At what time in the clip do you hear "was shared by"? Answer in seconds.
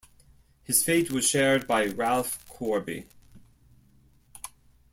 1.11-1.85